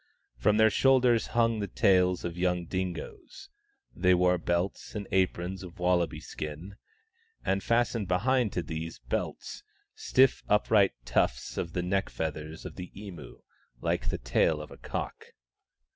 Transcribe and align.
From 0.39 0.57
their 0.57 0.71
shoulders 0.71 1.27
hung 1.37 1.59
the 1.59 1.67
tails 1.67 2.25
of 2.25 2.35
yellow 2.35 2.63
dingos. 2.65 3.49
They 3.95 4.15
wore 4.15 4.39
belts 4.39 4.95
and 4.95 5.07
aprons 5.11 5.61
of 5.61 5.77
wallaby 5.77 6.19
skin, 6.19 6.75
and, 7.45 7.61
fastened 7.61 8.07
behind 8.07 8.51
to 8.53 8.63
these 8.63 8.97
belts, 8.97 9.61
stiff 9.93 10.41
upright 10.49 10.93
tufts 11.05 11.55
of 11.55 11.73
the 11.73 11.83
neck 11.83 12.09
feathers 12.09 12.65
of 12.65 12.77
the 12.77 12.91
emu, 12.99 13.41
like 13.79 14.09
the 14.09 14.17
tail 14.17 14.59
of 14.59 14.71
a 14.71 14.77
cock. 14.77 15.33